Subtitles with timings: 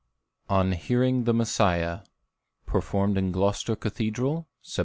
[0.49, 2.05] ON HEARING "THE MESSIAH"
[2.65, 4.79] PERFORMED IN GLOUCESTER CATHEDRAL, SEPT.